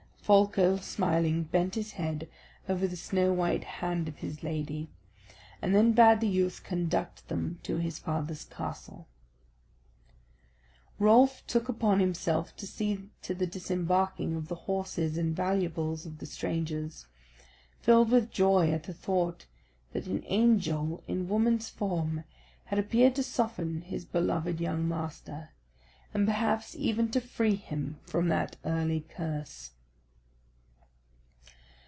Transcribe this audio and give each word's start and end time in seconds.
Folko, 0.23 0.77
smiling, 0.77 1.43
bent 1.43 1.75
his 1.75 1.93
head 1.93 2.29
over 2.69 2.87
the 2.87 2.95
snow 2.95 3.33
white 3.33 3.65
hand 3.65 4.07
of 4.07 4.19
his 4.19 4.43
lady; 4.43 4.87
and 5.61 5.75
then 5.75 5.91
bade 5.91 6.21
the 6.21 6.27
youth 6.27 6.63
conduct 6.63 7.27
them 7.27 7.59
to 7.63 7.75
his 7.77 7.99
father's 7.99 8.45
castle. 8.45 9.09
Rolf 10.99 11.45
took 11.47 11.67
upon 11.67 11.99
himself 11.99 12.55
to 12.55 12.65
see 12.67 13.09
to 13.23 13.35
the 13.35 13.45
disembarking 13.45 14.35
of 14.37 14.47
the 14.47 14.55
horses 14.55 15.17
and 15.17 15.35
valuables 15.35 16.05
of 16.05 16.19
the 16.19 16.25
strangers, 16.25 17.07
filled 17.81 18.09
with 18.09 18.31
joy 18.31 18.71
at 18.71 18.83
the 18.83 18.93
thought 18.93 19.47
that 19.91 20.07
an 20.07 20.23
angel 20.27 21.03
in 21.09 21.27
woman's 21.27 21.67
form 21.67 22.23
had 22.65 22.79
appeared 22.79 23.15
to 23.15 23.23
soften 23.23 23.81
his 23.81 24.05
beloved 24.05 24.61
young 24.61 24.87
master, 24.87 25.49
and 26.13 26.25
perhaps 26.25 26.73
even 26.73 27.11
to 27.11 27.19
free 27.19 27.55
him 27.55 27.99
from 28.05 28.29
that 28.29 28.55
early 28.63 29.01
curse. 29.09 29.71